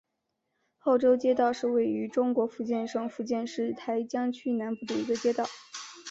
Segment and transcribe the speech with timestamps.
[0.79, 5.45] 后洲街道是位于中国福建省福州市台江区南部的一个街道。